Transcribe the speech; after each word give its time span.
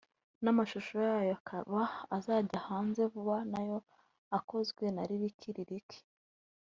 n’amashusho 0.43 0.93
yayo 1.07 1.31
akaba 1.37 1.79
azajya 2.17 2.59
hanze 2.67 3.01
vuba 3.13 3.35
nayo 3.51 3.77
akozwe 4.37 4.83
na 4.95 5.03
Licklick 5.19 5.89